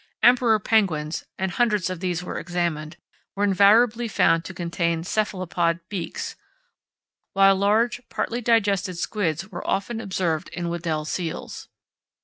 [0.23, 2.97] Emperor penguins (and hundreds of these were examined)
[3.35, 6.35] were invariably found to contain Cephalopod "beaks,"
[7.33, 11.67] while large, partly digested squids were often observed in Weddell seals.